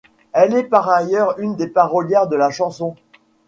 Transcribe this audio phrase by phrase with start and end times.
[0.33, 2.95] Elle est par ailleurs une des parolières de la chanson.